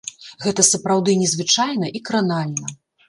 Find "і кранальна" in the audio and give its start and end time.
2.01-2.67